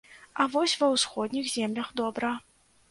А 0.43 0.47
вось 0.53 0.73
ва 0.83 0.89
ўсходніх 0.95 1.53
землях 1.59 1.95
добра. 2.03 2.35